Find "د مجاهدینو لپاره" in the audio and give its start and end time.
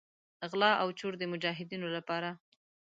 1.17-2.29